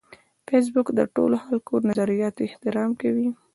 [0.47, 3.27] فېسبوک د ټولو خلکو د نظریاتو احترام کوي